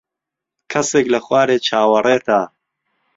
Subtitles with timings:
[0.71, 2.41] کەسێک لە خوارێ چاوەڕێتە.